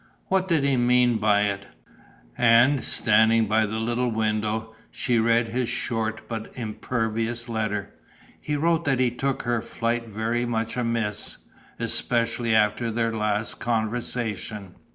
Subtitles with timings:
[0.29, 2.37] What did he mean by it, what did he want?...
[2.39, 7.93] And, standing by the little window, she read his short but imperious letter.
[8.39, 11.37] He wrote that he took her flight very much amiss,
[11.77, 14.73] especially after their last conversation.